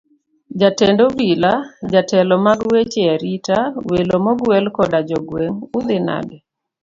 [0.59, 1.53] Jatend obila,
[1.91, 3.57] jotelo mag weche arita,
[3.89, 6.37] welo mogwel koda jogweng', udhi nade?